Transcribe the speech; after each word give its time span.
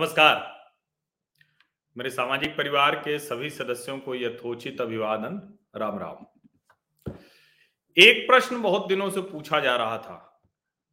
नमस्कार। 0.00 0.72
मेरे 1.96 2.10
सामाजिक 2.10 2.56
परिवार 2.56 2.94
के 2.94 3.18
सभी 3.18 3.50
सदस्यों 3.50 3.98
को 3.98 4.14
यथोचित 4.14 4.80
अभिवादन। 4.80 5.58
राम 5.76 5.98
राम। 5.98 6.24
एक 7.96 8.26
प्रश्न 8.26 8.62
बहुत 8.62 8.88
दिनों 8.88 9.10
से 9.10 9.20
पूछा 9.20 9.60
जा 9.60 9.76
रहा 9.76 9.98
था 9.98 10.42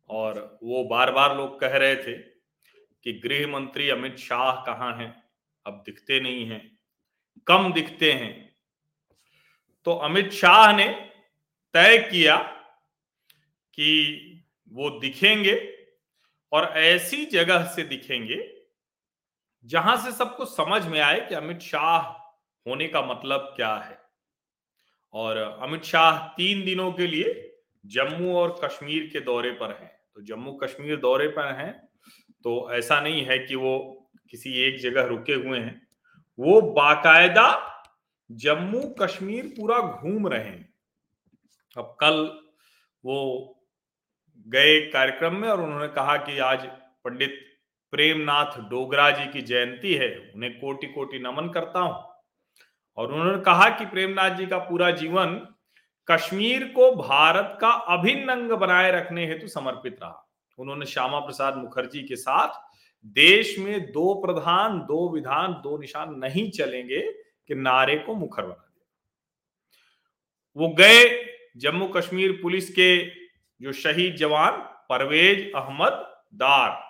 और 0.09 0.59
वो 0.63 0.83
बार 0.83 1.11
बार 1.11 1.37
लोग 1.37 1.59
कह 1.59 1.77
रहे 1.77 1.95
थे 1.95 2.17
कि 3.03 3.13
गृह 3.13 3.47
मंत्री 3.47 3.89
अमित 3.89 4.17
शाह 4.17 4.51
कहाँ 4.65 4.97
हैं? 4.97 5.23
अब 5.65 5.83
दिखते 5.85 6.19
नहीं 6.19 6.45
हैं, 6.45 6.79
कम 7.47 7.73
दिखते 7.73 8.11
हैं। 8.13 8.55
तो 9.85 9.95
अमित 9.95 10.31
शाह 10.31 10.75
ने 10.75 11.09
तय 11.73 11.97
किया 11.97 12.37
कि 13.73 14.43
वो 14.69 14.89
दिखेंगे 14.89 15.87
और 16.51 16.63
ऐसी 16.63 17.25
जगह 17.25 17.63
से 17.63 17.83
दिखेंगे 17.83 18.56
जहाँ 19.67 19.95
से 19.97 20.11
सबको 20.11 20.45
समझ 20.45 20.85
में 20.87 20.99
आए 21.01 21.19
कि 21.19 21.35
अमित 21.35 21.59
शाह 21.59 21.97
होने 22.65 22.87
का 22.87 23.01
मतलब 23.01 23.53
क्या 23.55 23.75
है। 23.75 23.97
और 25.13 25.37
अमित 25.37 25.83
शाह 25.83 26.27
तीन 26.27 26.63
दिनों 26.65 26.91
के 26.91 27.07
लिए 27.07 27.43
जम्मू 27.85 28.35
और 28.35 28.59
कश्मीर 28.63 29.09
के 29.13 29.19
दौरे 29.19 29.51
पर 29.51 29.71
हैं। 29.71 29.91
तो 30.15 30.21
जम्मू 30.21 30.51
कश्मीर 30.53 30.97
दौरे 30.97 31.27
पर 31.27 31.53
हैं 31.55 31.71
तो 32.45 32.71
ऐसा 32.73 32.99
नहीं 33.01 33.25
है 33.25 33.37
कि 33.39 33.55
वो 33.55 33.77
किसी 34.31 34.53
एक 34.63 34.79
जगह 34.79 35.05
रुके 35.05 35.33
हुए 35.33 35.59
हैं। 35.59 35.87
वो 36.39 36.61
बाकायदा 36.73 37.47
जम्मू 38.29 38.81
कश्मीर 38.99 39.47
पूरा 39.57 39.79
घूम 39.79 40.27
रहे 40.27 40.43
हैं। 40.43 40.73
अब 41.77 41.95
कल 41.99 42.19
वो 43.03 43.17
गए 44.47 44.79
कार्यक्रम 44.91 45.35
में 45.35 45.47
और 45.49 45.61
उन्होंने 45.61 45.87
कहा 45.87 46.15
कि 46.17 46.37
आज 46.39 46.65
पंडित 47.03 47.39
प्रेमनाथ 47.97 48.59
डोगरा 48.69 49.09
जी 49.11 49.25
की 49.25 49.41
जयंती 49.41 49.93
है, 49.93 50.31
उन्हें 50.35 50.59
कोटि 50.59 50.87
कोटि 50.87 51.19
नमन 51.19 51.49
करता 51.49 51.79
हूँ। 51.79 52.03
और 52.97 53.13
उन्होंने 53.13 53.43
कहा 53.43 53.69
कि 53.69 53.85
प्रेमनाथ 53.85 54.29
जी 54.29 54.45
का 54.45 54.57
पूरा 54.57 54.91
जीवन 54.91 55.55
कश्मीर 56.11 56.63
को 56.63 56.91
भारत 56.95 57.57
का 57.61 57.69
अभिन्न 57.69 58.29
अंग 58.29 58.51
बनाए 58.51 58.91
रखने 58.91 59.25
हेतु 59.25 59.47
समर्पित 59.47 59.97
रहा। 60.01 60.29
उन्होंने 60.57 60.85
श्यामा 60.85 61.19
प्रसाद 61.19 61.57
मुखर्जी 61.57 62.03
के 62.03 62.15
साथ 62.15 62.61
देश 63.05 63.59
में 63.59 63.91
दो 63.91 64.13
प्रधान, 64.13 64.79
दो 64.79 65.09
विधान, 65.09 65.53
दो 65.53 65.77
निशान 65.77 66.15
नहीं 66.15 66.51
चलेंगे 66.51 67.01
कि 67.47 67.55
नारे 67.55 67.97
को 67.97 68.15
मुखर 68.15 68.43
बना 68.43 68.53
दिया। 68.53 68.85
वो 70.57 70.69
गए 70.69 71.33
जम्मू 71.57 71.87
कश्मीर 71.87 72.31
पुलिस 72.31 72.69
के 72.69 73.05
जो 73.61 73.71
शहीद 73.71 74.15
जवान, 74.15 74.51
परवेज 74.89 75.51
अहमद 75.55 76.19
दार। 76.35 76.86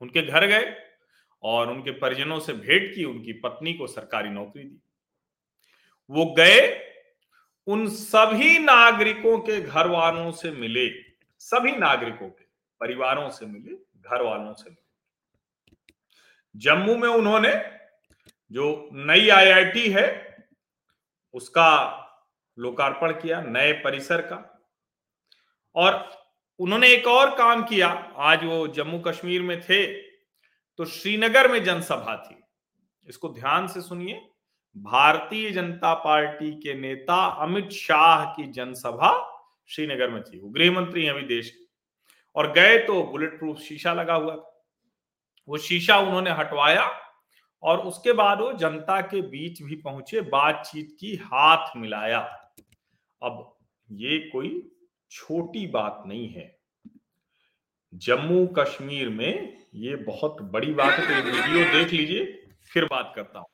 उनके 0.00 0.22
घर 0.22 0.46
गए 0.46 0.76
और 1.42 1.70
उनके 1.70 1.90
परिजनों 1.90 2.40
से 2.40 2.52
भेंट 2.52 2.94
की, 2.94 3.04
उनकी 3.04 3.32
पत्नी 3.32 3.74
को 3.74 3.86
सरकारी 3.86 4.28
नौकरी 4.28 4.64
दी। 4.64 4.82
वो 6.10 6.26
गए, 6.26 6.84
उन 7.66 7.88
सभी 7.88 8.58
नागरिकों 8.58 9.38
के 9.38 9.60
घर 9.60 9.86
वालों 9.86 10.32
से 10.32 10.50
मिले, 10.50 10.88
सभी 11.38 11.72
नागरिकों 11.72 12.28
के 12.28 12.44
परिवारों 12.80 13.30
से 13.30 13.46
मिले 13.46 13.76
घर 13.96 14.22
वालों 14.22 14.54
से 14.54 14.70
मिले। 14.70 14.88
जम्मू 16.56 16.96
में 16.96 17.08
उन्होंने 17.08 17.78
जो 18.52 18.88
नई 18.92 19.28
आईआईटी 19.28 19.90
है, 19.90 20.36
उसका 21.32 22.04
लोकार्पण 22.58 23.12
किया, 23.12 23.40
नए 23.40 23.72
परिसर 23.72 24.20
का। 24.20 24.68
और 25.74 26.17
उन्होंने 26.60 26.88
एक 26.88 27.06
और 27.06 27.34
काम 27.36 27.62
किया। 27.62 27.88
आज 28.18 28.44
वो 28.44 28.66
जम्मू 28.68 28.98
कश्मीर 29.00 29.42
में 29.42 29.60
थे 29.60 29.86
तो 30.78 30.84
श्रीनगर 30.84 31.50
में 31.52 31.62
जनसभा 31.64 32.16
थी। 32.16 32.42
इसको 33.08 33.28
ध्यान 33.28 33.66
से 33.66 33.80
सुनिए। 33.80 34.20
भारतीय 34.76 35.50
जनता 35.50 35.94
पार्टी 35.94 36.50
के 36.52 36.74
नेता 36.74 37.16
अमित 37.42 37.70
शाह 37.70 38.24
की 38.26 38.44
जनसभा 38.44 39.12
श्रीनगर 39.70 40.10
में 40.10 40.22
थी। 40.22 40.40
वो 40.40 40.48
गृह 40.48 40.72
मंत्री 40.72 41.06
अभी 41.06 41.22
देश 41.22 41.54
और 42.36 42.52
गए 42.52 42.78
तो 42.78 43.02
बुलेट 43.02 43.38
प्रूफ 43.38 43.58
शीशा 43.58 43.92
लगा 43.92 44.14
हुआ 44.14 44.36
था। 44.36 44.66
वो 45.48 45.56
शीशा 45.58 45.98
उन्होंने 45.98 46.30
हटवाया 46.30 46.90
और 47.62 47.78
उसके 47.80 48.12
बाद 48.12 48.40
वो 48.40 48.52
जनता 48.52 49.00
के 49.00 49.20
बीच 49.22 49.62
भी 49.62 49.76
पहुँचे, 49.76 50.20
बातचीत 50.20 50.96
की, 51.00 51.14
हाथ 51.16 51.76
मिलाया। 51.76 52.20
अब 53.22 53.56
ये 53.90 54.18
कोई 54.30 54.70
छोटी 55.10 55.66
बात 55.66 56.02
नहीं 56.06 56.28
है। 56.28 56.57
जम्मू 57.92 58.46
कश्मीर 58.58 59.08
में 59.08 59.56
ये 59.74 59.94
बहुत 59.96 60.42
बड़ी 60.52 60.72
बात 60.72 60.98
है 60.98 61.22
तो 61.22 61.28
वीडियो 61.28 61.64
देख 61.72 61.92
लीजिए, 61.92 62.24
फिर 62.70 62.84
बात 62.84 63.12
करता 63.16 63.38
हूँ। 63.38 63.46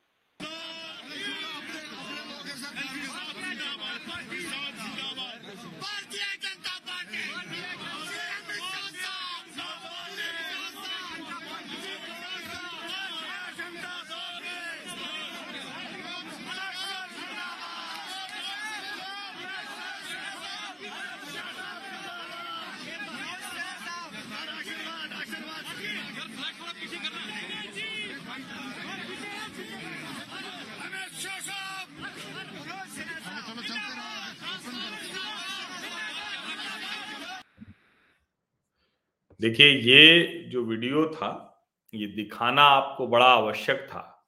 देखिए, 39.40 39.66
ये 39.66 40.44
जो 40.48 40.64
वीडियो 40.64 41.06
था, 41.06 41.62
ये 41.94 42.06
दिखाना 42.06 42.62
आपको 42.62 43.06
बड़ा 43.06 43.26
आवश्यक 43.26 43.88
था। 43.90 44.26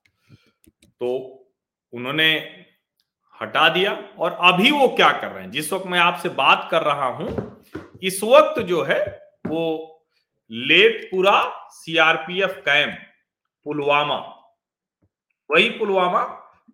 तो 0.85 1.09
उन्होंने 1.93 2.35
हटा 3.41 3.69
दिया 3.69 3.93
और 4.19 4.33
अभी 4.33 4.71
वो 4.71 4.89
क्या 4.89 5.13
कर 5.13 5.29
रहे 5.29 5.45
हैं? 5.45 5.51
जिस 5.51 5.73
वक्त 5.73 5.87
मैं 5.87 5.99
आपसे 5.99 6.29
बात 6.29 6.69
कर 6.71 6.83
रहा 6.83 7.07
हूँ, 7.07 7.63
इस 8.03 8.23
वक्त 8.23 8.63
जो 8.63 8.83
है, 8.83 9.29
वो 9.47 9.93
लेतपुरा 10.51 11.69
सीआरपीएफ 11.73 12.63
कैंप, 12.65 12.99
पुलवामा। 13.67 14.19
वही 15.51 15.69
पुलवामा 15.71 16.23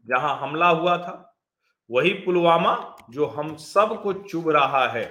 जहाँ 0.07 0.37
हमला 0.39 0.69
हुआ 0.69 0.97
था, 0.99 1.15
वही 1.91 2.13
पुलवामा 2.25 2.75
जो 3.11 3.27
हम 3.27 3.55
सबको 3.57 4.13
चुभ 4.13 4.49
रहा 4.51 4.87
है, 4.89 5.07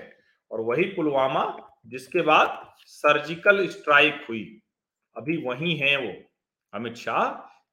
और 0.52 0.62
वही 0.62 0.84
पुलवामा 0.86 1.46
जिसके 1.88 2.22
बाद 2.22 2.74
सर्जिकल 2.88 3.68
स्ट्राइक 3.68 4.26
हुई। 4.30 4.44
अभी 5.16 5.38
वही 5.46 5.76
है 5.76 5.96
वो। 5.98 6.14
अमित 6.74 6.96
शाह, 6.96 7.24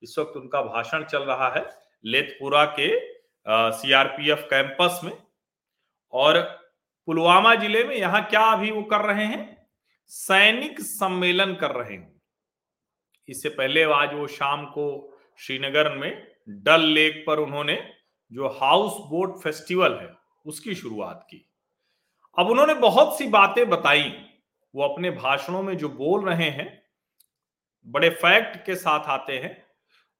इस 0.03 0.19
वक्त 0.19 0.37
उनका 0.37 0.63
भाषण 0.63 1.05
चल 1.05 1.23
रहा 1.23 1.49
है 1.51 1.65
लेतपुरा 2.05 2.65
के 2.79 2.89
सीआरपीएफ 3.77 4.47
कैंपस 4.51 5.01
में। 5.05 5.13
और 6.13 6.41
पुलवामा 7.09 7.55
ज़िले 7.55 7.85
में 7.85 7.95
यहाँ 7.97 8.25
क्या 8.25 8.41
अभी 8.43 8.71
वो 8.71 8.83
कर 8.85 9.05
रहे 9.07 9.25
हैं? 9.25 9.58
सैनिक 10.09 10.81
सम्मेलन 10.81 11.55
कर 11.55 11.71
रहे 11.71 11.93
हैं। 11.93 12.23
इससे 13.29 13.49
पहले 13.49 13.83
आज 13.83 14.15
वो 14.15 14.27
शाम 14.27 14.67
को 14.67 15.19
श्रीनगर 15.39 15.97
में 15.97 16.35
डल 16.49 16.81
लेक 16.81 17.25
पर 17.27 17.39
उन्होंने 17.39 17.93
जो 18.33 18.49
हाउस 18.49 18.93
बोट 18.93 19.43
फेस्टिवल 19.43 19.99
है, 19.99 20.15
उसकी 20.47 20.75
शुरुआत 20.75 21.27
की। 21.31 21.51
अब 22.39 22.47
उन्होंने 22.47 22.75
बहुत 22.75 23.19
सी 23.19 23.27
बातें 23.27 23.69
बताई। 23.69 24.25
वो 24.75 24.89
अपने 24.89 25.11
भाषणों 25.11 25.63
में 25.63 25.79
जो 25.79 25.89
बोल 25.89 26.29
रहे 26.29 26.51
हैं, 26.51 26.83
बड़े 27.87 28.11
फैक्ट 28.11 28.67
के 28.67 28.75
साथ 28.75 29.01
आते 29.01 29.39
हैं 29.39 29.67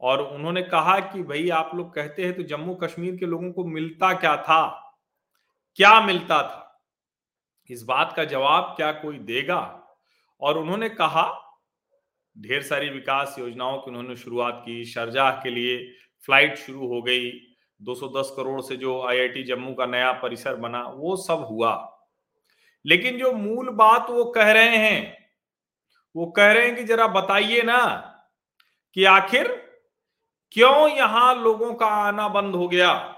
और 0.01 0.23
उन्होंने 0.23 0.63
कहा 0.63 1.01
कि 1.01 1.23
भाई, 1.23 1.49
आप 1.49 1.71
लोग 1.75 1.95
कहते 1.95 2.25
हैं 2.25 2.35
तो 2.35 2.43
जम्मू 2.43 2.75
कश्मीर 2.75 3.17
के 3.17 3.27
लोगों 3.27 3.53
को 3.53 3.65
मिलता 3.65 4.15
क्या 4.15 4.37
था? 4.37 4.93
क्या 5.77 6.01
मिलता 6.01 6.43
था? 6.43 6.65
इस 7.71 7.83
बात 7.83 8.13
का 8.17 8.25
जवाब 8.25 8.65
क्या 8.65 8.93
कोई 8.93 9.19
देगा? 9.19 9.78
और 10.41 10.59
उन्होंने 10.59 10.89
कहा, 10.89 11.45
ढेर 12.39 12.63
सारी 12.63 12.89
विकास 12.89 13.37
योजनाओं 13.39 13.79
की 13.79 13.91
उन्होंने 13.91 14.17
शुरुआत 14.17 14.63
की। 14.67 14.85
शारजाह 14.85 15.31
के 15.31 15.51
लिए 15.51 15.93
फ़्लाइट 16.27 16.57
शुरू 16.57 16.87
हो 16.87 17.03
गई। 17.03 17.31
210 17.83 18.33
करोड़ 18.37 18.61
से 18.61 18.77
जो 18.77 19.03
आईआईटी 19.03 19.43
जम्मू 19.43 19.75
का 19.75 19.87
नया 19.87 20.13
परिसर 20.13 20.55
बना, 20.55 20.83
वो 20.83 21.17
सब 21.17 21.47
हुआ। 21.51 22.01
लेकिन 22.87 23.19
जो 23.19 23.33
मूल 23.33 23.69
बात 23.69 24.11
वो 24.11 24.25
कह 24.25 24.53
रहे 24.53 24.77
हैं, 24.77 25.31
वो 26.17 26.27
कह 26.27 26.53
रहे 26.53 26.67
हैं 26.67 26.77
कि 26.77 26.85
जरा 26.85 27.07
बताइए 27.07 27.63
ना 27.63 27.87
कि 28.95 29.05
आखिर 29.05 29.49
क्यों 30.53 30.91
यहाँ 30.91 31.35
लोगों 31.35 31.75
का 31.75 31.87
आना 31.87 32.29
बंद 32.29 32.55
हो 32.55 32.69
गया? 32.69 33.15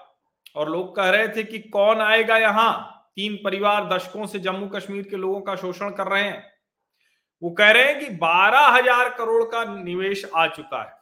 और 0.56 0.70
लोग 0.70 0.96
कह 0.96 1.10
रहे 1.10 1.28
थे 1.28 1.44
कि 1.44 1.58
कौन 1.58 2.00
आएगा 2.00 2.36
यहाँ? 2.36 2.96
तीन 3.16 3.36
परिवार 3.44 3.88
दशकों 3.88 4.26
से 4.26 4.38
जम्मू 4.38 4.66
कश्मीर 4.66 5.02
के 5.02 5.16
लोगों 5.16 5.40
का 5.40 5.56
शोषण 5.56 5.90
कर 5.90 6.06
रहे 6.06 6.22
हैं। 6.22 6.59
वो 7.42 7.50
कह 7.50 7.70
रहे 7.70 7.84
हैं 7.84 7.98
कि 8.00 8.08
बारह 8.16 8.66
हज़ार 8.68 9.08
करोड़ 9.18 9.42
का 9.44 9.64
निवेश 9.74 10.24
आ 10.26 10.46
चुका 10.48 10.82
है 10.82 10.98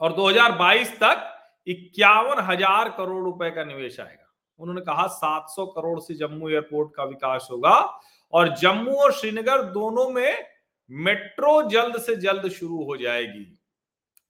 और 0.00 0.12
2022 0.12 0.94
तक 0.96 1.34
इक्यावन 1.66 2.42
हज़ार 2.44 2.88
करोड़ 2.88 3.22
रुपए 3.24 3.50
का 3.50 3.64
निवेश 3.64 3.98
आएगा। 4.00 4.24
उन्होंने 4.60 4.80
कहा 4.80 5.06
700 5.14 5.66
करोड़ 5.66 5.98
से 6.00 6.14
जम्मू 6.16 6.48
एयरपोर्ट 6.48 6.94
का 6.94 7.04
विकास 7.04 7.48
होगा 7.50 7.74
और 8.32 8.48
जम्मू 8.56 8.94
और 8.94 9.12
श्रीनगर 9.12 9.62
दोनों 9.72 10.08
में 10.10 10.46
मेट्रो 10.90 11.62
जल्द 11.70 11.98
से 12.00 12.16
जल्द 12.16 12.48
शुरू 12.50 12.84
हो 12.84 12.96
जाएगी। 12.96 13.46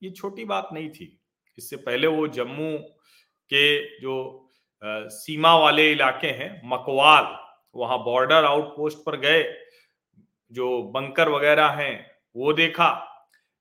ये 0.03 0.11
छोटी 0.11 0.45
बात 0.45 0.69
नहीं 0.73 0.91
थी। 0.91 1.19
इससे 1.59 1.77
पहले 1.79 2.07
वो 2.07 2.27
जम्मू 2.29 2.77
के 3.51 4.01
जो 4.01 4.17
सीमा 4.83 5.55
वाले 5.57 5.91
इलाके 5.93 6.27
हैं, 6.29 6.51
मकवाल, 6.65 7.37
वहाँ 7.75 7.99
बॉर्डर 8.05 8.45
आउटपोस्ट 8.45 8.99
पर 8.99 9.17
गए 9.19 9.43
जो 10.53 10.83
बंकर 10.83 11.29
वगैरह 11.29 11.67
हैं, 11.67 12.11
वो 12.37 12.53
देखा। 12.53 13.05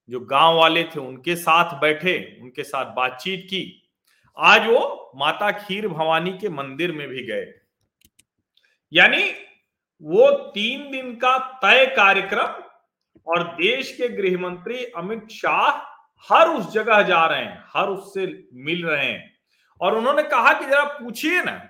जो 0.10 0.20
गाँव 0.20 0.56
वाले 0.56 0.84
थे, 0.84 1.00
उनके 1.00 1.36
साथ 1.36 1.80
बैठे, 1.80 2.38
उनके 2.42 2.64
साथ 2.64 2.86
बातचीत 2.86 3.48
की। 3.50 3.90
आज 4.38 4.68
वो 4.68 5.12
माता 5.16 5.52
खीर 5.52 5.88
भवानी 5.88 6.32
के 6.32 6.50
मंदिर 6.50 6.92
में 6.92 7.08
भी 7.08 7.24
गए। 7.24 7.54
यानी 8.94 9.32
वो 10.02 10.32
तीन 10.32 10.92
दिन 10.92 11.16
का 11.16 11.38
तय 11.38 11.86
कार्यक्रम 11.86 12.64
और 13.28 13.44
देश 13.44 13.98
के 13.98 14.10
गृह 14.10 14.42
मंत्री 14.42 14.86
अमित 14.86 15.28
शाह 15.30 15.98
हर 16.30 16.48
उस 16.48 16.74
जगह 16.74 17.02
जा 17.02 17.26
रहे 17.26 17.40
हैं, 17.40 17.64
हर 17.76 17.88
उससे 17.88 18.48
मिल 18.54 18.86
रहे 18.86 19.06
हैं। 19.06 19.38
और 19.82 19.98
उन्होंने 19.98 20.24
कहा 20.24 20.54
कि 20.54 20.66
जरा 20.66 20.84
पूछिए 20.84 21.44
ना 21.44 21.70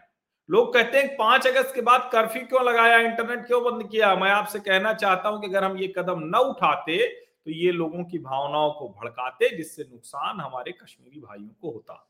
लोग 0.50 0.74
कहते 0.74 0.98
हैं 0.98 1.16
पाँच 1.18 1.48
अगस्त 1.48 1.74
के 1.76 1.82
बाद 1.82 2.10
कर्फ्यू 2.12 2.46
क्यों 2.48 2.64
लगाया? 2.66 2.98
इंटरनेट 3.00 3.46
क्यों 3.48 3.64
बंद 3.64 3.88
किया? 3.90 4.16
मैं 4.16 4.32
आपसे 4.32 4.60
कहना 4.62 4.94
चाहता 4.96 5.30
हूँ 5.30 5.42
कि 5.42 5.48
अगर 5.48 5.64
हम 5.64 5.78
ये 5.78 5.88
कदम 5.98 6.22
न 6.26 6.40
उठाते 6.46 6.98
तो 7.08 7.52
ये 7.52 7.72
लोगों 7.72 8.04
की 8.04 8.20
भावनाओं 8.20 8.72
को 8.72 8.88
भड़काते, 8.92 9.50
जिससे 9.58 9.84
नुकसान 9.84 10.40
हमारे 10.40 10.72
कश्मीरी 10.74 11.20
भाइयों 11.20 11.50
को 11.62 11.72
होता। 11.72 12.04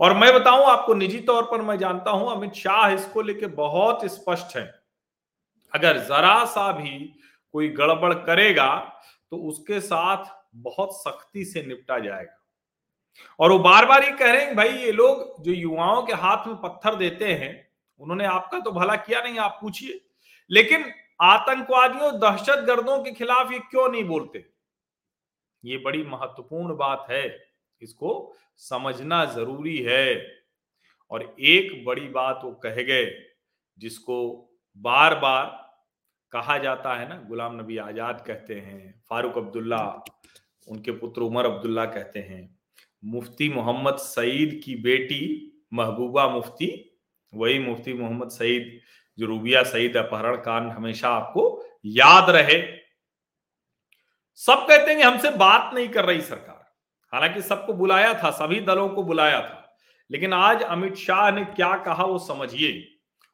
और 0.00 0.16
मैं 0.16 0.32
बताऊँ 0.34 0.64
आपको 0.66 0.94
निजी 0.94 1.18
तौर 1.20 1.42
पर 1.42 1.62
मैं 1.62 1.78
जानता 1.78 2.10
हूँ, 2.10 2.30
अमित 2.32 2.52
शाह 2.54 2.88
इसको 2.88 3.22
लेके 3.22 3.46
बहुत 3.48 4.04
स्पष्ट 4.06 4.56
है। 4.56 4.64
अगर 5.72 5.98
जरा 5.98 6.44
सा 6.44 6.70
भी 6.72 6.98
कोई 7.54 7.68
गड़बड़ 7.70 8.12
करेगा 8.14 8.76
तो 9.32 9.36
उसके 9.48 9.80
साथ 9.80 10.24
बहुत 10.56 10.96
सख्ती 10.96 11.44
से 11.44 11.62
निपटा 11.62 11.98
जाएगा। 11.98 12.41
और 13.40 13.52
वो 13.52 13.58
बार 13.58 13.86
बार 13.86 14.04
ये 14.04 14.10
कह 14.10 14.32
रहे 14.32 14.44
हैं, 14.44 14.56
भाई, 14.56 14.68
ये 14.68 14.92
लोग 14.92 15.42
जो 15.42 15.52
युवाओं 15.52 16.02
के 16.02 16.12
हाथ 16.12 16.46
में 16.46 16.56
पत्थर 16.56 16.94
देते 16.94 17.32
हैं, 17.34 17.70
उन्होंने 17.98 18.24
आपका 18.24 18.58
तो 18.58 18.70
भला 18.70 18.96
किया 18.96 19.22
नहीं, 19.22 19.38
आप 19.38 19.58
पूछिए। 19.60 20.00
लेकिन 20.50 20.92
आतंकवादियों 21.20 22.20
दहशत 22.20 22.58
गर्दों 22.58 23.02
के 23.04 23.12
खिलाफ 23.12 23.52
ये 23.52 23.58
क्यों 23.58 23.88
नहीं 23.88 24.04
बोलते? 24.04 24.44
ये 25.64 25.78
बड़ी 25.78 26.02
महत्वपूर्ण 26.02 26.76
बात 26.76 27.06
है। 27.10 27.52
इसको 27.82 28.36
समझना 28.56 29.24
ज़रूरी 29.24 29.78
है। 29.78 30.26
और 31.10 31.36
एक 31.40 31.84
बड़ी 31.84 32.08
बात 32.08 32.40
वो 32.44 32.52
कह 32.52 32.82
गए, 32.82 33.06
जिसको 33.78 34.48
बार 34.76 35.14
बार 35.14 35.44
कहा 36.32 36.58
जाता 36.58 36.94
है 36.94 37.08
ना, 37.08 37.16
गुलाम 37.28 37.60
नबी 37.60 37.76
आज़ाद 37.76 38.24
कहते 38.26 38.54
हैं, 38.54 39.02
फारूक 39.10 39.38
अब्दुल्ला, 39.38 40.04
उनके 40.68 40.92
पुत्र 40.92 41.22
उमर 41.22 41.46
अब्दुल्ला 41.46 41.84
कहते 41.84 42.18
हैं। 42.18 42.61
मुफ्ती 43.04 43.48
मोहम्मद 43.48 43.96
सईद 43.96 44.62
की 44.64 44.74
बेटी 44.74 45.52
महबूबा 45.72 46.28
मुफ्ती। 46.28 46.98
वही 47.34 47.58
मुफ्ती 47.58 47.94
मोहम्मद 47.94 48.28
सईद, 48.28 48.80
जो 49.18 49.26
रूबिया 49.26 49.62
सईद 49.62 49.96
अपहरण 49.96 50.36
कांड 50.36 50.72
हमेशा 50.72 51.08
आपको 51.08 51.64
याद 51.84 52.30
रहे। 52.30 52.82
सब 54.34 54.66
कहते 54.68 54.90
हैं 54.90 54.96
कि 54.96 55.02
हमसे 55.02 55.30
बात 55.30 55.74
नहीं 55.74 55.88
कर 55.88 56.04
रही 56.04 56.20
सरकार। 56.20 56.72
हालाँकि 57.12 57.42
सबको 57.42 57.72
बुलाया 57.72 58.22
था, 58.24 58.30
सभी 58.30 58.60
दलों 58.60 58.88
को 58.88 59.02
बुलाया 59.02 59.40
था। 59.40 59.76
लेकिन 60.10 60.32
आज 60.32 60.62
अमित 60.62 60.94
शाह 60.94 61.30
ने 61.30 61.44
क्या 61.44 61.76
कहा 61.76 62.04
वो 62.04 62.18
समझिए। 62.18 62.88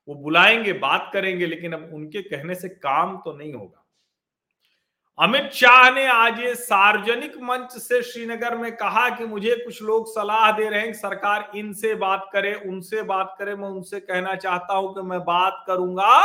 वो 0.08 0.14
बुलाएँगे, 0.14 0.72
बात 0.72 1.10
करेंगे, 1.12 1.46
लेकिन 1.46 1.72
अब 1.72 1.94
उनके 1.94 2.22
कहने 2.22 2.54
से 2.54 2.68
काम 2.68 3.16
तो 3.16 3.36
नहीं 3.36 3.54
होगा। 3.54 3.87
अमित 5.18 5.50
शाह 5.52 5.90
ने 5.90 6.06
आज 6.06 6.38
ये 6.40 6.54
सार्वजनिक 6.54 7.36
मंच 7.36 7.72
से 7.72 8.02
श्रीनगर 8.02 8.56
में 8.56 8.76
कहा 8.76 9.08
कि 9.10 9.24
मुझे 9.24 9.54
कुछ 9.54 9.82
लोग 9.82 10.06
सलाह 10.08 10.50
दे 10.52 10.68
रहे 10.68 10.80
हैं 10.80 10.92
सरकार 10.92 11.50
इनसे 11.56 11.94
बात 11.94 12.28
करे, 12.32 12.52
उनसे 12.54 13.02
बात 13.02 13.34
करे। 13.38 13.54
मैं 13.56 13.68
उनसे 13.68 14.00
कहना 14.00 14.34
चाहता 14.34 14.74
हूँ 14.74 14.94
कि 14.94 15.02
मैं 15.02 15.20
बात 15.20 15.64
करूँगा। 15.66 16.24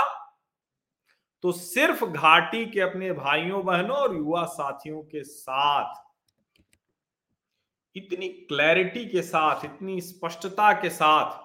तो 1.43 1.51
सिर्फ़ 1.51 2.05
घाटी 2.05 2.65
के 2.65 2.81
अपने 2.81 3.11
भाइयों, 3.11 3.63
बहनों 3.65 3.97
और 3.97 4.15
युवा 4.15 4.43
साथियों 4.45 5.01
के 5.01 5.23
साथ, 5.23 5.95
इतनी 7.95 8.27
क्लैरिटी 8.27 9.05
के 9.05 9.21
साथ, 9.21 9.65
इतनी 9.65 9.99
स्पष्टता 10.01 10.71
के 10.73 10.89
साथ, 10.89 11.41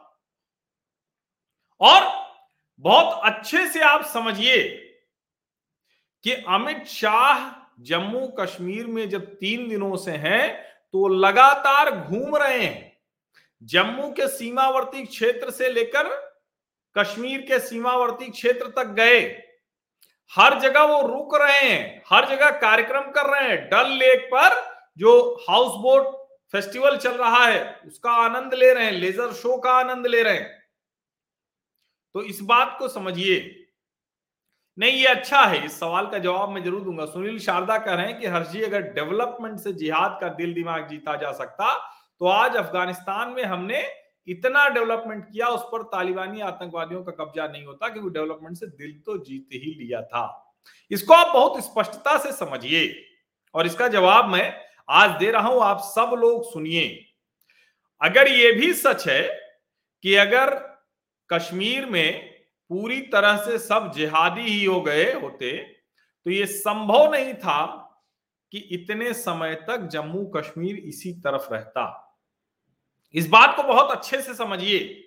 और 1.81 2.07
बहुत 2.79 3.21
अच्छे 3.25 3.67
से 3.67 3.81
आप 3.81 4.05
समझिए 4.05 4.85
कि 6.25 6.33
अमित 6.49 6.87
शाह 6.87 7.51
जम्मू 7.81 8.27
कश्मीर 8.41 8.87
में 8.87 9.09
जब 9.09 9.27
तीन 9.35 9.69
दिनों 9.69 9.97
से 9.97 10.11
हैं 10.13 10.49
तो 10.93 11.09
लगातार 11.09 11.91
घूम 11.91 12.37
रहे 12.37 12.63
हैं। 12.63 12.97
जम्मू 13.63 14.09
के 14.11 14.29
सीमावर्ती 14.29 15.05
क्षेत्र 15.07 15.51
से 15.51 15.69
लेकर 15.69 16.09
कश्मीर 16.97 17.41
के 17.41 17.59
सीमावर्ती 17.59 18.31
क्षेत्र 18.31 18.69
तक 18.69 18.87
गए। 18.87 19.21
हर 20.33 20.59
जगह 20.61 20.83
वो 20.83 21.01
रुक 21.09 21.35
रहे 21.35 21.61
हैं, 21.61 22.03
हर 22.09 22.29
जगह 22.29 22.51
कार्यक्रम 22.51 23.11
कर 23.11 23.27
रहे 23.27 23.49
हैं। 23.49 23.69
डल 23.69 23.93
लेक 23.93 24.29
पर 24.35 24.57
जो 24.99 25.13
हाउस 25.51 25.73
बोट 25.77 26.17
फेस्टिवल 26.55 26.97
चल 26.97 27.13
रहा 27.13 27.45
है, 27.45 27.81
उसका 27.87 28.11
आनंद 28.11 28.55
ले 28.55 28.73
रहे 28.75 28.85
हैं, 28.85 28.93
लेजर 28.93 29.33
शो 29.33 29.57
का 29.57 29.73
आनंद 29.73 30.07
ले 30.07 30.23
रहे 30.23 30.35
हैं। 30.35 30.59
तो 32.15 32.23
इस 32.23 32.41
बात 32.41 32.77
को 32.79 32.89
समझिए 32.89 33.58
नहीं, 34.79 34.93
ये 34.93 35.07
अच्छा 35.07 35.41
है। 35.43 35.65
इस 35.67 35.79
सवाल 35.81 36.07
का 36.07 36.19
जवाब 36.19 36.51
मैं 36.51 36.63
ज़रूर 36.65 36.81
दूँगा। 36.81 37.05
सुनील 37.07 37.39
शारदा 37.41 37.79
कह 37.79 37.95
रहे 37.95 38.07
हैं 38.07 38.19
कि 38.21 38.27
हर्षी 38.27 38.63
अगर 38.63 38.83
डेवलपमेंट 38.95 39.59
से 39.61 39.73
जिहाद 39.75 40.19
का 40.21 40.29
दिल 40.35 40.53
दिमाग 40.55 40.89
जीता 40.89 41.17
जा 41.17 41.33
सकता 41.35 41.73
तो 42.21 42.27
आज 42.27 42.57
अफ़गानिस्तान 42.57 43.31
में 43.31 43.43
हमने 43.45 43.83
इतना 44.29 44.69
डेवलपमेंट 44.69 45.25
किया, 45.25 45.47
उस 45.49 45.63
पर 45.65 45.83
तालिबानी 45.85 46.41
आतंकवादियों 46.43 47.03
का 47.05 47.13
कब्जा 47.15 47.47
नहीं 47.47 47.65
होता, 47.65 47.89
क्योंकि 47.89 48.11
डेवलपमेंट 48.11 48.57
से 48.57 48.67
दिल 48.67 48.93
तो 49.07 49.17
जीत 49.19 49.49
ही 49.55 49.75
लिया 49.75 50.01
था। 50.03 50.55
इसको 50.91 51.15
आप 51.15 51.33
बहुत 51.35 51.65
स्पष्टता 51.65 52.17
से 52.19 52.33
समझिए। 52.35 52.89
और 53.55 53.67
इसका 53.67 53.89
जवाब 53.89 54.29
मैं 54.29 54.53
आज 54.89 55.11
दे 55.19 55.31
रहा 55.31 55.49
हूँ, 55.49 55.63
आप 55.63 55.81
सब 55.85 56.15
लोग 56.19 56.45
सुनिए। 56.53 56.89
अगर 58.01 58.29
ये 58.29 58.53
भी 58.53 58.73
सच 58.75 59.09
है 59.09 59.23
कि 60.05 60.15
अगर 60.17 60.55
कश्मीर 61.31 61.87
में 61.87 62.38
पूरी 62.71 63.01
तरह 63.13 63.37
से 63.37 63.59
सब 63.59 63.93
जिहादी 63.97 64.43
ही 64.43 64.65
हो 64.65 64.81
गए 64.81 65.13
होते 65.13 65.57
तो 66.27 66.31
ये 66.31 66.47
संभव 66.47 67.13
नहीं 67.13 67.35
था 67.35 67.65
कि 68.53 68.59
इतने 68.73 69.13
समय 69.15 69.55
तक 69.69 69.89
जम्मू 69.93 70.25
कश्मीर 70.37 70.77
इसी 70.79 71.13
तरफ़ 71.21 71.53
रहता। 71.53 72.05
इस 73.15 73.29
बात 73.29 73.57
को 73.57 73.63
बहुत 73.63 73.91
अच्छे 73.91 74.21
से 74.23 74.35
समझिए। 74.35 75.05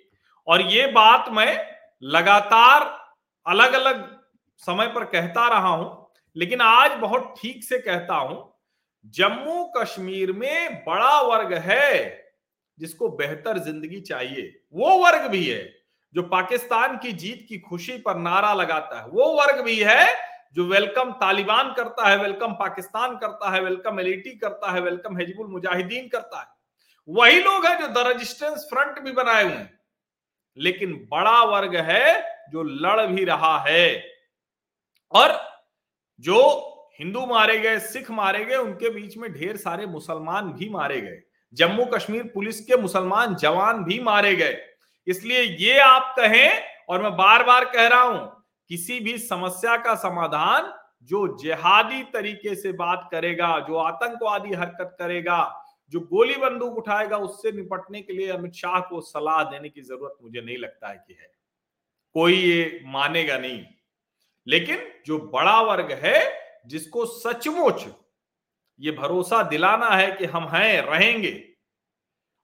और 0.47 0.61
ये 0.63 0.85
बात 0.87 1.29
मैं 1.31 1.57
लगातार 2.03 2.83
अलग 3.45 3.73
अलग 3.73 4.07
समय 4.61 4.87
पर 4.87 5.03
कहता 5.05 5.47
रहा 5.49 5.69
हूँ, 5.69 6.07
लेकिन 6.35 6.61
आज 6.61 6.97
बहुत 6.99 7.33
ठीक 7.39 7.63
से 7.63 7.79
कहता 7.79 8.15
हूँ 8.15 8.53
जम्मू 9.05 9.63
कश्मीर 9.77 10.31
में 10.31 10.83
बड़ा 10.85 11.21
वर्ग 11.21 11.53
है 11.61 12.17
जिसको 12.77 13.09
बेहतर 13.09 13.57
ज़िंदगी 13.59 13.99
चाहिए। 14.01 14.43
वो 14.73 14.97
वर्ग 14.97 15.29
भी 15.31 15.45
है। 15.47 15.61
जो 16.13 16.23
पाकिस्तान 16.23 16.97
की 16.97 17.11
जीत 17.11 17.45
की 17.49 17.59
खुशी 17.59 17.97
पर 17.97 18.15
नारा 18.15 18.53
लगाता 18.53 19.01
है, 19.01 19.07
वो 19.07 19.33
वर्ग 19.33 19.61
भी 19.61 19.79
है 19.79 20.31
जो 20.53 20.65
वेलकम 20.65 21.11
तालिबान 21.11 21.73
करता 21.73 22.09
है, 22.09 22.17
वेलकम 22.17 22.53
पाकिस्तान 22.53 23.17
करता 23.17 23.49
है, 23.49 23.61
वेलकम 23.61 23.99
एलिटी 23.99 24.37
करता 24.37 24.71
है, 24.71 24.81
वेलकम 24.81 25.17
हिजबुल 25.17 25.47
मुजाहिदीन 25.47 26.07
करता 26.07 26.39
है। 26.39 26.45
वही 27.09 27.39
लोग 27.39 27.65
हैं 27.65 27.81
जो 27.81 27.87
द 27.87 27.97
रजिस्टेंस 27.97 28.67
फ्रंट 28.73 28.99
भी 28.99 29.11
बनाए 29.11 29.43
हुए 29.43 29.53
हैं। 29.53 29.79
लेकिन 30.57 31.07
बड़ा 31.11 31.43
वर्ग 31.43 31.75
है 31.75 32.37
जो 32.49 32.63
लड़ 32.63 33.07
भी 33.07 33.25
रहा 33.25 33.59
है। 33.59 34.13
और 35.11 35.51
जो 36.19 36.67
हिंदू 36.99 37.25
मारे 37.25 37.59
गए, 37.59 37.79
सिख 37.79 38.11
मारे 38.11 38.45
गए, 38.45 38.55
उनके 38.55 38.89
बीच 38.89 39.17
में 39.17 39.33
ढेर 39.33 39.57
सारे 39.57 39.85
मुसलमान 39.85 40.53
भी 40.53 40.69
मारे 40.69 41.01
गए। 41.01 41.21
जम्मू 41.53 41.85
कश्मीर 41.85 42.23
पुलिस 42.23 42.65
के 42.65 42.77
मुसलमान 42.77 43.35
जवान 43.35 43.83
भी 43.83 43.99
मारे 43.99 44.35
गए। 44.35 44.70
इसलिए 45.08 45.41
ये 45.41 45.79
आप 45.79 46.15
कहें, 46.20 46.63
और 46.89 47.01
मैं 47.01 47.12
बार 47.12 47.43
बार 47.43 47.65
कह 47.65 47.88
रहा 47.88 48.01
हूँ, 48.01 48.43
किसी 48.70 49.00
भी 49.00 49.17
समस्या 49.17 49.77
का 49.77 49.96
समाधान 49.96 50.74
जो 51.03 51.38
जिहादी 51.38 52.03
तरीके 52.03 52.55
से 52.55 52.72
बात 52.72 53.10
करेगा, 53.12 53.60
जो 53.60 53.75
आतंकवादी 53.75 54.53
हरकत 54.53 54.96
करेगा, 55.00 55.58
जो 55.91 56.00
गोली 56.00 56.36
बंदूक 56.36 56.77
उठाएगा, 56.77 57.17
उससे 57.17 57.51
निपटने 57.51 58.01
के 58.01 58.13
लिए 58.13 58.31
अमित 58.31 58.53
शाह 58.53 58.79
को 58.79 59.01
सलाह 59.01 59.43
देने 59.43 59.70
की 59.70 59.81
ज़रूरत 59.81 60.17
मुझे 60.24 60.41
नहीं 60.41 60.58
लगता 60.58 60.89
है 60.89 60.96
कि 61.08 61.13
है। 61.13 61.31
कोई 62.13 62.34
ये 62.34 62.81
मानेगा 62.86 63.38
नहीं। 63.38 63.65
लेकिन 64.48 64.77
जो 65.05 65.20
बड़ा 65.20 65.62
वर्ग 65.62 65.91
है, 65.91 66.41
जिसको 66.67 67.05
सचमुच 67.05 67.86
ये 68.79 68.91
भरोसा 68.91 69.43
दिलाना 69.43 69.89
है 69.89 70.12
कि 70.12 70.25
हम 70.25 70.48
हैं, 70.48 70.81
रहेंगे, 70.81 71.43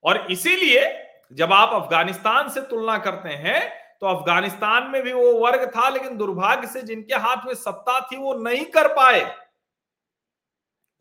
और 0.03 0.27
इसीलिए 0.31 1.06
जब 1.31 1.53
आप 1.53 1.73
अफ़गानिस्तान 1.73 2.49
से 2.49 2.61
तुलना 2.61 2.97
करते 2.97 3.29
हैं 3.29 3.61
तो 4.01 4.07
अफ़गानिस्तान 4.07 4.89
में 4.91 5.01
भी 5.03 5.13
वो 5.13 5.31
वर्ग 5.33 5.69
था, 5.69 5.89
लेकिन 5.89 6.17
दुर्भाग्य 6.17 6.67
से 6.67 6.81
जिनके 6.81 7.15
हाथ 7.15 7.45
में 7.45 7.53
सत्ता 7.53 7.99
थी, 8.01 8.17
वो 8.17 8.33
नहीं 8.33 8.65
कर 8.65 8.87
पाए। 8.87 9.23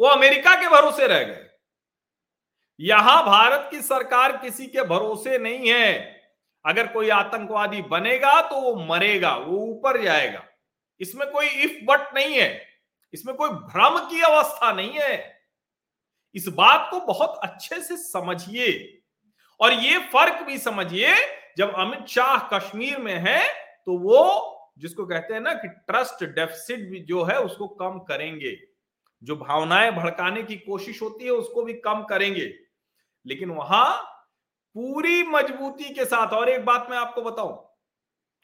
वो 0.01 0.07
अमेरिका 0.07 0.55
के 0.55 0.69
भरोसे 0.69 1.07
रह 1.07 1.23
गए। 1.23 1.47
यहाँ 2.81 3.25
भारत 3.27 3.69
की 3.71 3.83
सरकार 3.83 4.37
किसी 4.37 4.67
के 4.67 4.83
भरोसे 4.83 5.39
नहीं 5.39 5.71
है। 5.71 6.23
अगर 6.65 6.87
कोई 6.87 7.11
आतंकवादी 7.11 7.83
बनेगा 7.83 8.41
तो 8.41 8.61
वो 8.61 8.75
मरेगा, 8.87 9.37
वो 9.37 9.59
ऊपर 9.59 10.03
जाएगा। 10.03 10.45
इसमें 11.01 11.31
कोई 11.31 11.47
इफ़ 11.47 11.85
बट 11.85 12.15
नहीं 12.15 12.39
है। 12.39 12.67
इसमें 13.15 13.37
कोई 13.37 13.49
भ्रम 13.49 13.99
की 13.99 14.23
अवस्था 14.23 14.73
नहीं 14.73 14.93
है। 14.93 15.41
इस 16.35 16.49
बात 16.49 16.89
को 16.91 17.01
बहुत 17.01 17.41
अच्छे 17.43 17.81
से 17.81 17.97
समझिए। 17.97 18.96
और 19.61 19.73
ये 19.75 19.99
फ़र्क 20.07 20.43
भी 20.47 20.59
समझिए, 20.59 21.15
जब 21.59 21.75
अमित 21.75 22.07
शाह 22.09 22.39
कश्मीर 22.53 22.99
में 22.99 23.15
है 23.19 23.43
तो 23.87 23.99
वो 23.99 24.53
जिसको 24.79 25.05
कहते 25.07 25.35
हैं 25.35 25.41
ना 25.41 25.53
कि 25.55 25.69
ट्रस्ट 25.69 26.25
डेफिसिट 26.27 26.81
भी 26.91 27.01
जो 27.01 27.23
है, 27.25 27.39
उसको 27.41 27.67
कम 27.69 27.99
करेंगे। 28.01 28.57
जो 29.23 29.37
भावनाएँ 29.37 29.91
भड़काने 29.93 30.43
की 30.43 30.57
कोशिश 30.57 31.01
होती 31.03 31.25
है, 31.25 31.31
उसको 31.31 31.63
भी 31.63 31.75
कम 31.77 32.03
करेंगे। 32.05 32.53
लेकिन 33.27 33.51
वहाँ 33.51 33.95
पूरी 34.77 35.23
मजबूती 35.23 35.95
के 35.95 36.05
साथ, 36.05 36.33
और 36.33 36.49
एक 36.49 36.65
बात 36.65 36.87
मैं 36.91 36.99
आपको 36.99 37.23
बताऊँ, 37.23 37.57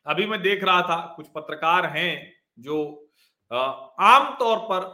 अभी 0.07 0.27
मैं 0.27 0.41
देख 0.43 0.65
रहा 0.65 0.81
था, 0.83 0.97
कुछ 1.17 1.27
पत्रकार 1.35 1.87
हैं 1.87 2.33
जो 2.59 2.79
आमतौर 3.51 4.59
पर 4.71 4.91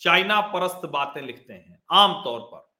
चाइना 0.00 0.40
परस्त 0.48 0.86
बातें 0.88 1.20
लिखते 1.22 1.52
हैं, 1.52 1.82
आमतौर 1.92 2.40
पर। 2.42 2.71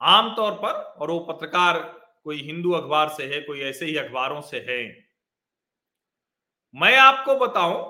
आमतौर 0.00 0.52
पर, 0.54 0.72
और 0.72 1.10
वो 1.10 1.18
पत्रकार 1.22 1.78
कोई 2.24 2.42
हिंदू 2.42 2.72
अखबार 2.72 3.08
से 3.08 3.24
है, 3.24 3.40
कोई 3.40 3.60
ऐसे 3.62 3.86
ही 3.86 3.96
अखबारों 3.96 4.40
से 4.42 4.64
है। 4.68 4.82
मैं 6.74 6.96
आपको 6.98 7.34
बताऊँ 7.36 7.82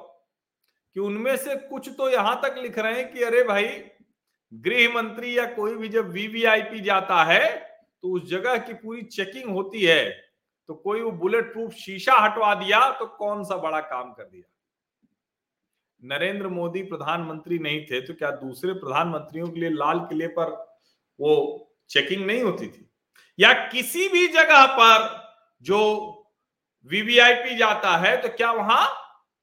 कि 0.97 1.01
उनमें 1.01 1.37
से 1.37 1.57
कुछ 1.59 1.89
तो 1.89 2.09
यहाँ 2.11 2.41
तक 2.43 2.59
लिख 2.59 2.79
रहे 2.79 2.95
हैं 2.95 3.13
कि 3.13 3.23
अरे 3.23 3.43
भाई, 3.45 3.67
गृह 4.53 4.95
मंत्री 4.95 5.37
या 5.39 5.45
कोई 5.47 5.75
भी 5.77 5.89
जब 5.89 6.11
वीवीआईपी 6.11 6.81
जाता 6.81 7.23
है 7.25 7.55
तो 8.03 8.11
उस 8.11 8.29
जगह 8.31 8.57
की 8.59 8.75
पूरी 8.75 9.03
चेकिंग 9.03 9.51
होती 9.51 9.85
है। 9.85 10.05
तो 10.69 10.75
कोई 10.75 11.01
वो 11.01 11.11
बुलेट 11.13 11.53
प्रूफ 11.53 11.73
शीशा 11.75 12.15
हटवा 12.17 12.55
दिया 12.55 12.91
तो 12.91 13.07
कौन 13.09 13.43
सा 13.45 13.57
बड़ा 13.59 13.81
काम 13.83 14.13
कर 14.13 14.25
दिया? 14.25 14.43
नरेंद्र 16.03 16.49
मोदी 16.49 16.83
प्रधानमंत्री 16.83 17.59
नहीं 17.59 17.85
थे 17.87 18.01
तो 18.01 18.15
क्या 18.15 18.31
दूसरे 18.33 18.73
प्रधानमंत्रियों 18.75 19.49
के 19.49 19.61
लिए 19.61 19.71
लाल 19.71 19.99
किले 20.01 20.27
पर 20.29 20.51
वो 21.19 21.35
चेकिंग 21.89 22.27
नहीं 22.27 22.43
होती 22.43 22.67
थी। 22.67 22.91
या 23.39 23.53
किसी 23.53 24.09
भी 24.09 24.29
जगह 24.29 24.67
पर 24.67 25.27
जो 25.63 26.13
वीवीआईपी 26.87 27.57
जाता 27.57 27.97
है 27.97 28.17
तो 28.17 28.29
क्या 28.29 28.53
वहाँ 28.53 28.89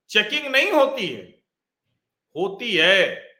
चेकिंग 0.09 0.51
नहीं 0.51 0.71
होती 0.71 1.07
है? 1.07 1.43
होती 2.35 2.75
है। 2.75 3.31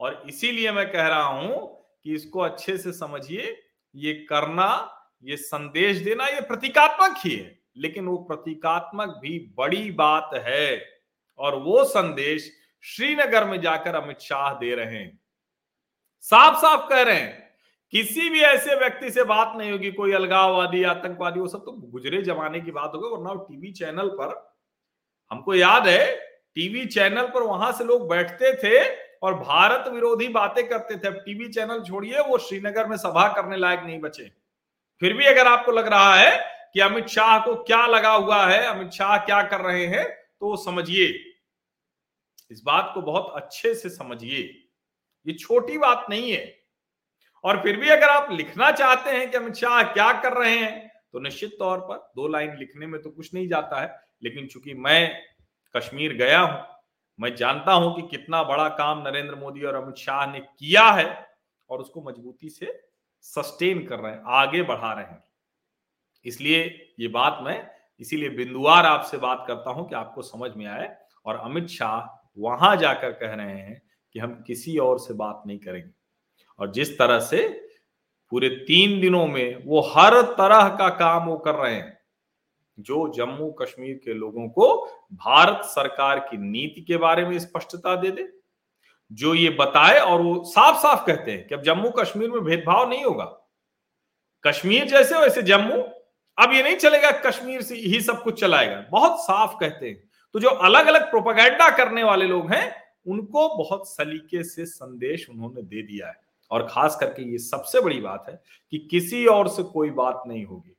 और 0.00 0.22
इसीलिए 0.28 0.72
मैं 0.72 0.92
कह 0.92 1.06
रहा 1.06 1.22
हूँ 1.22 1.84
कि 2.04 2.14
इसको 2.14 2.40
अच्छे 2.40 2.78
से 2.78 2.92
समझिए, 2.92 3.62
ये 3.94 4.14
करना, 4.14 4.94
ये 5.22 5.36
संदेश 5.36 5.96
देना, 5.96 6.26
ये 6.26 6.40
प्रतीकात्मक 6.40 7.14
ही 7.18 7.36
है। 7.36 7.58
लेकिन 7.76 8.06
वो 8.06 8.16
प्रतीकात्मक 8.16 9.08
भी 9.08 9.54
बड़ी 9.56 9.90
बात 9.90 10.30
है। 10.34 11.00
और 11.38 11.54
वो 11.54 11.84
संदेश 11.84 12.52
श्रीनगर 12.82 13.44
में 13.44 13.60
जाकर 13.60 13.94
अमित 13.94 14.18
शाह 14.18 14.54
दे 14.54 14.74
रहे 14.74 14.96
हैं। 14.96 15.20
साफ़ 16.20 16.56
साफ़ 16.56 16.88
कह 16.88 17.02
रहे 17.02 17.16
हैं। 17.16 17.47
किसी 17.92 18.28
भी 18.30 18.40
ऐसे 18.40 18.74
व्यक्ति 18.74 19.10
से 19.10 19.24
बात 19.24 19.52
नहीं 19.56 19.70
होगी, 19.72 19.90
कोई 19.92 20.12
अलगाववादी, 20.12 20.82
आतंकवादी, 20.82 21.40
वो 21.40 21.48
सब 21.48 21.58
तो 21.58 21.72
गुजरे 21.72 22.22
जमाने 22.22 22.60
की 22.60 22.70
बात 22.70 22.92
होगी 22.94 23.08
वरना 23.08 23.34
टीवी 23.44 23.72
चैनल 23.72 24.08
पर, 24.08 24.56
हमको 25.30 25.54
याद 25.54 25.86
है, 25.86 26.16
टीवी 26.56 26.86
चैनल 26.86 27.26
पर 27.26 27.42
वहाँ 27.42 27.72
से 27.72 27.84
लोग 27.84 28.08
बैठते 28.08 28.52
थे 28.54 29.08
और 29.22 29.34
भारत 29.34 29.88
विरोधी 29.88 30.28
बातें 30.28 30.68
करते 30.68 30.96
थे। 30.96 31.08
अब 31.08 31.14
टीवी 31.14 31.48
चैनल 31.48 31.82
छोड़िए, 31.82 32.18
वो 32.18 32.38
श्रीनगर 32.38 32.86
में 32.86 32.96
सभा 32.96 33.28
करने 33.28 33.56
लायक 33.56 33.80
नहीं 33.80 34.00
बचे। 34.00 34.30
फिर 35.02 35.12
भी 35.12 35.24
अगर 35.24 35.46
आपको 35.46 35.72
लग 35.72 35.88
रहा 35.88 36.14
है 36.14 36.38
कि 36.74 36.80
अमित 36.80 37.06
शाह 37.06 37.38
को 37.38 37.54
क्या 37.54 37.86
लगा 37.86 38.12
हुआ 38.12 38.46
है, 38.46 38.62
अमित 38.66 38.90
शाह 38.90 39.16
क्या 39.18 39.42
कर 39.42 39.60
रहे 39.60 39.86
हैं 39.86 40.08
तो 40.40 40.56
समझिए। 40.56 41.06
इस 42.50 42.62
बात 42.64 42.90
को 42.94 43.02
बहुत 43.02 43.32
अच्छे 43.36 43.74
से 43.74 43.88
समझिए। 43.88 44.42
ये 45.26 45.34
छोटी 45.34 45.78
बात 45.78 46.06
नहीं 46.10 46.32
है। 46.32 46.57
और 47.44 47.62
फिर 47.62 47.76
भी 47.76 47.88
अगर 47.88 48.08
आप 48.08 48.30
लिखना 48.32 48.70
चाहते 48.72 49.10
हैं 49.10 49.30
कि 49.30 49.36
अमित 49.36 49.54
शाह 49.54 49.82
क्या 49.84 50.12
कर 50.22 50.38
रहे 50.38 50.56
हैं 50.56 50.90
तो 51.12 51.20
निश्चित 51.20 51.54
तौर 51.58 51.78
पर 51.80 51.96
दो 52.16 52.28
लाइन 52.28 52.56
लिखने 52.58 52.86
में 52.86 53.00
तो 53.02 53.10
कुछ 53.10 53.32
नहीं 53.34 53.48
जाता 53.48 53.80
है। 53.80 53.94
लेकिन 54.22 54.46
चूँकि 54.46 54.74
मैं 54.74 55.22
कश्मीर 55.74 56.12
गया 56.14 56.40
हूँ, 56.40 56.60
मैं 57.18 57.34
जानता 57.36 57.72
हूँ 57.72 57.94
कि 57.96 58.02
कितना 58.08 58.42
बड़ा 58.44 58.68
काम 58.70 59.02
नरेंद्र 59.02 59.34
मोदी 59.34 59.62
और 59.62 59.74
अमित 59.74 59.96
शाह 59.96 60.26
ने 60.32 60.40
किया 60.40 60.84
है 60.90 61.06
और 61.68 61.80
उसको 61.80 62.02
मजबूती 62.02 62.48
से 62.48 62.80
सस्टेन 63.24 63.84
कर 63.86 63.98
रहे 63.98 64.12
हैं, 64.12 64.22
आगे 64.26 64.62
बढ़ा 64.62 64.92
रहे 64.92 65.04
हैं। 65.04 65.22
इसलिए 66.24 66.64
ये 67.00 67.08
बात 67.08 67.38
मैं 67.42 67.60
इसीलिए 68.00 68.28
बिंदुवार 68.28 68.86
आपसे 68.86 69.16
बात 69.18 69.44
करता 69.48 69.70
हूँ 69.70 69.88
कि 69.88 69.94
आपको 69.94 70.22
समझ 70.22 70.50
में 70.56 70.66
आए 70.66 70.88
और 71.26 71.36
अमित 71.36 71.66
शाह 71.68 72.16
वहाँ 72.38 72.76
जाकर 72.76 73.12
कह 73.12 73.34
रहे 73.34 73.56
हैं 73.58 73.80
कि 74.14 74.18
हम 74.18 74.42
किसी 74.46 74.76
और 74.78 74.98
से 74.98 75.14
बात 75.14 75.42
नहीं 75.46 75.58
करेंगे। 75.58 75.90
और 76.58 76.70
जिस 76.72 76.98
तरह 76.98 77.20
से 77.20 77.46
पूरे 78.32 78.48
तीन 78.48 79.00
दिनों 79.00 79.26
में 79.26 79.64
वो 79.66 79.80
हर 79.94 80.20
तरह 80.32 80.68
का 80.68 80.88
काम 80.88 81.26
वो 81.26 81.36
कर 81.36 81.54
रहे 81.54 81.74
हैं, 81.74 81.98
जो 82.78 83.12
जम्मू 83.16 83.50
कश्मीर 83.52 84.00
के 84.04 84.14
लोगों 84.14 84.48
को 84.48 84.66
भारत 85.14 85.64
सरकार 85.64 86.18
की 86.20 86.36
नीति 86.36 86.80
के 86.80 86.96
बारे 86.96 87.24
में 87.24 87.38
स्पष्टता 87.38 87.94
दे 87.96 88.10
दे, 88.10 88.28
जो 89.12 89.34
ये 89.34 89.50
बताए 89.50 89.98
और 89.98 90.20
वो 90.20 90.42
साफ़ 90.44 90.76
साफ़ 90.76 91.06
कहते 91.06 91.30
हैं 91.30 91.46
कि 91.48 91.54
अब 91.54 91.62
जम्मू 91.62 91.90
कश्मीर 91.90 92.30
में 92.30 92.44
भेदभाव 92.44 92.88
नहीं 92.90 93.04
होगा। 93.04 93.24
कश्मीर 94.44 94.84
जैसे 94.84 95.18
वैसे 95.18 95.42
जम्मू, 95.42 95.80
अब 96.38 96.52
ये 96.52 96.62
नहीं 96.62 96.76
चलेगा 96.76 97.10
कश्मीर 97.20 97.62
से 97.62 97.74
ही 97.74 98.00
सब 98.00 98.22
कुछ 98.22 98.40
चलाएगा। 98.40 98.84
बहुत 98.90 99.20
साफ़ 99.20 99.56
कहते 99.60 99.88
हैं। 99.88 100.02
तो 100.34 100.40
जो 100.40 100.48
अलग 100.48 100.86
अलग 100.86 101.10
प्रोपागेंडा 101.10 101.70
करने 101.76 102.02
वाले 102.02 102.26
लोग 102.26 102.50
हैं, 102.52 102.72
उनको 103.06 103.48
बहुत 103.56 103.88
सलीके 103.88 104.42
से 104.44 104.66
संदेश 104.66 105.28
उन्होंने 105.30 105.62
दे 105.62 105.82
दिया 105.82 106.08
है। 106.08 106.27
और 106.50 106.66
खास 106.70 106.96
करके 107.00 107.22
ये 107.22 107.38
सबसे 107.38 107.80
बड़ी 107.80 108.00
बात 108.00 108.24
है 108.28 108.40
कि 108.72 108.78
किसी 108.90 109.24
और 109.26 109.48
से 109.48 109.62
कोई 109.64 109.90
बात 109.92 110.22
नहीं 110.26 110.44
होगी। 110.44 110.74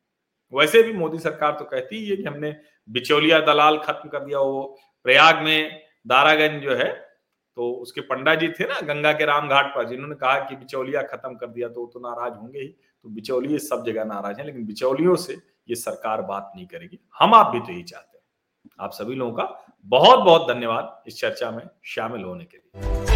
वैसे 0.54 0.82
भी 0.84 0.94
मोदी 0.94 1.20
सरकार 1.20 1.52
तो 1.52 1.66
कहती 1.66 2.08
है 2.08 2.16
कि 2.16 2.24
हमने 2.24 2.56
बिचौलिया 2.90 3.40
दलाल 3.42 3.78
खत्म 3.80 4.10
कर 4.10 4.24
दिया, 4.24 4.40
वो 4.40 4.78
प्रयाग 5.06 5.44
में 5.44 5.82
दारागंज 6.08 6.62
जो 6.64 6.76
है 6.76 6.92
तो 7.58 7.72
उसके 7.74 8.02
पंडा 8.02 8.34
जी 8.36 8.48
थे 8.50 8.64
ना, 8.64 8.80
गंगा 8.84 9.12
के 9.14 9.26
राम 9.26 9.48
घाट 9.50 9.66
पर, 9.66 9.88
जिन्होंने 9.88 10.16
कहा 10.16 10.40
कि 10.40 10.56
बिचौलिया 10.56 11.02
खत्म 11.04 11.34
कर 11.36 11.48
दिया 11.48 11.68
तो 11.70 11.82
वो 11.82 11.88
तो 11.88 12.00
नाराज़ 12.00 12.34
होंगे 12.34 12.60
ही 12.60 12.68
तो 12.68 13.10
बिचौलिए 13.10 13.58
सब 13.60 13.84
जगह 13.86 14.04
नाराज़ 14.06 14.38
हैं, 14.38 14.46
लेकिन 14.46 14.66
बिचौलियों 14.66 15.16
से 15.16 15.34
ये 15.70 15.76
सरकार 15.76 16.22
बात 16.22 16.52
नहीं 16.56 16.66
करेगी। 16.68 17.00
हम 17.20 17.34
आप 17.34 17.52
भी 17.52 17.60
तो 17.60 17.72
यही 17.72 17.84
चाहते 17.84 18.18
हैं। 18.18 18.72
आप 18.80 18.92
सभी 18.92 19.16
लोगों 19.16 19.34
का 19.34 19.66
बहुत 19.86 20.20
बहुत 20.20 20.48
धन्यवाद 20.48 21.04
इस 21.08 21.20
चर्चा 21.20 21.52
में 21.52 21.64
शामिल 21.88 22.24
होने 22.24 22.46
के 22.46 22.58
लिए। 22.58 23.09